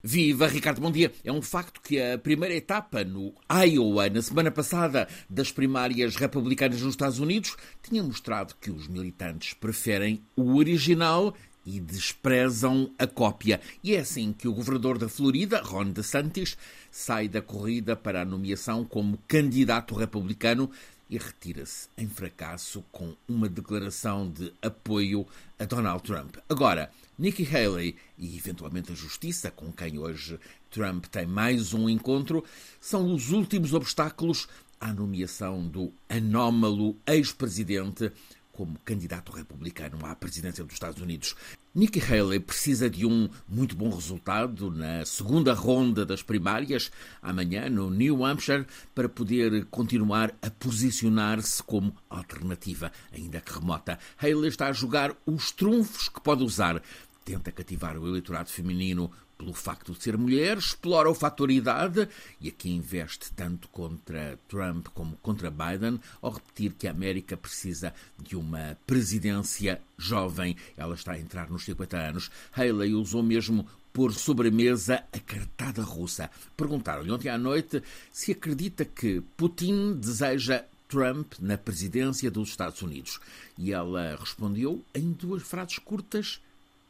[0.00, 1.12] Viva Ricardo, bom dia.
[1.24, 6.80] É um facto que a primeira etapa no Iowa, na semana passada, das primárias republicanas
[6.82, 11.34] nos Estados Unidos, tinha mostrado que os militantes preferem o original
[11.66, 13.60] e desprezam a cópia.
[13.82, 16.56] E é assim que o governador da Florida, Ron DeSantis,
[16.92, 20.70] sai da corrida para a nomeação como candidato republicano
[21.08, 25.26] e retira-se em fracasso com uma declaração de apoio
[25.58, 26.36] a Donald Trump.
[26.48, 30.38] Agora, Nikki Haley e eventualmente a Justiça, com quem hoje
[30.70, 32.44] Trump tem mais um encontro,
[32.80, 34.48] são os últimos obstáculos
[34.80, 38.12] à nomeação do anómalo ex-presidente
[38.58, 41.36] como candidato republicano à presidência dos Estados Unidos.
[41.72, 46.90] Nikki Haley precisa de um muito bom resultado na segunda ronda das primárias,
[47.22, 48.66] amanhã no New Hampshire,
[48.96, 53.96] para poder continuar a posicionar-se como alternativa, ainda que remota.
[54.20, 56.82] Haley está a jogar os trunfos que pode usar.
[57.28, 62.08] Tenta cativar o eleitorado feminino pelo facto de ser mulher, explora o fator idade
[62.40, 67.92] e aqui investe tanto contra Trump como contra Biden, ao repetir que a América precisa
[68.18, 70.56] de uma presidência jovem.
[70.74, 72.30] Ela está a entrar nos 50 anos.
[72.50, 76.30] Haley usou mesmo pôr sobre a mesa a cartada russa.
[76.56, 83.20] Perguntaram-lhe ontem à noite se acredita que Putin deseja Trump na presidência dos Estados Unidos.
[83.58, 86.40] E ela respondeu em duas frases curtas: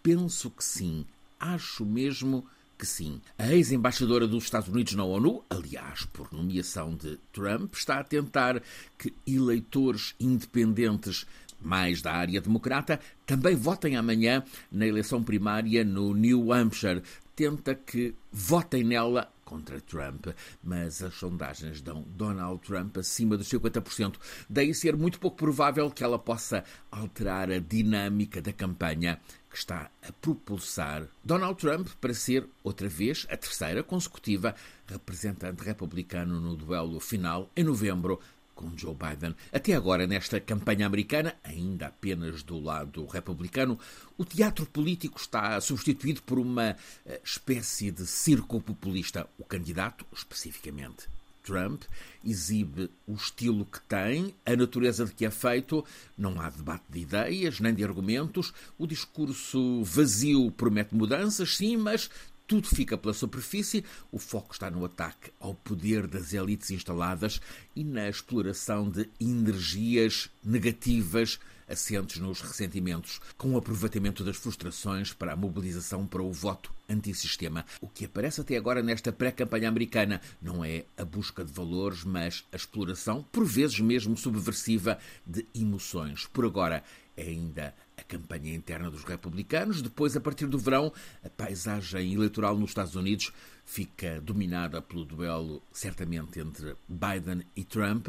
[0.03, 1.05] Penso que sim.
[1.39, 2.45] Acho mesmo
[2.79, 3.21] que sim.
[3.37, 8.63] A ex-embaixadora dos Estados Unidos na ONU, aliás, por nomeação de Trump, está a tentar
[8.97, 11.27] que eleitores independentes
[11.61, 17.03] mais da área democrata também votem amanhã na eleição primária no New Hampshire.
[17.35, 20.27] Tenta que votem nela contra Trump,
[20.63, 24.17] mas as sondagens dão Donald Trump acima dos 50%.
[24.49, 29.19] Daí ser muito pouco provável que ela possa alterar a dinâmica da campanha
[29.51, 34.55] que está a propulsar Donald Trump para ser, outra vez, a terceira consecutiva
[34.87, 38.21] representante republicano no duelo final em novembro
[38.59, 39.37] com Joe Biden.
[39.53, 43.79] Até agora, nesta campanha americana, ainda apenas do lado republicano,
[44.17, 46.77] o teatro político está substituído por uma
[47.07, 49.29] eh, espécie de circo populista.
[49.39, 51.07] O candidato, especificamente
[51.45, 51.85] Trump,
[52.25, 55.85] exibe o estilo que tem, a natureza de que é feito,
[56.17, 62.11] não há debate de ideias nem de argumentos, o discurso vazio promete mudanças, sim, mas
[62.49, 67.43] tudo fica pela superfície, o foco está no ataque ao poder das elites instaladas
[67.77, 71.39] e na exploração de energias negativas
[71.69, 77.67] assentes nos ressentimentos, com o aproveitamento das frustrações para a mobilização para o voto antissistema.
[77.83, 82.47] O que aparece até agora nesta pré-campanha americana não é a busca de valores, mas
[82.51, 86.27] a exploração, por vezes mesmo subversiva, de emoções.
[86.27, 86.83] Por agora,
[87.19, 89.83] é ainda a campanha interna dos republicanos.
[89.83, 90.93] Depois, a partir do verão,
[91.25, 93.33] a paisagem eleitoral nos Estados Unidos
[93.67, 98.09] fica dominada pelo duelo, certamente, entre Biden e Trump,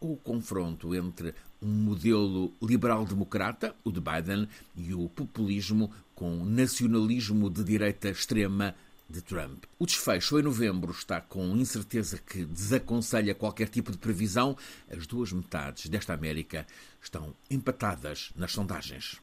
[0.00, 7.62] o confronto entre um modelo liberal-democrata, o de Biden, e o populismo com nacionalismo de
[7.62, 8.74] direita extrema
[9.08, 9.64] de Trump.
[9.78, 14.56] O desfecho em novembro está com incerteza que desaconselha qualquer tipo de previsão.
[14.90, 16.66] As duas metades desta América
[17.00, 19.14] estão empatadas nas sondagens.